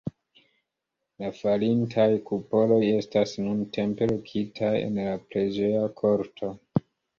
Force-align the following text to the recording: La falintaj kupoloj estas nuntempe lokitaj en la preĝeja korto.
La 1.23 1.27
falintaj 1.39 2.05
kupoloj 2.29 2.79
estas 2.95 3.35
nuntempe 3.45 4.09
lokitaj 4.15 4.73
en 4.89 4.99
la 5.07 5.17
preĝeja 5.29 5.87
korto. 6.03 6.55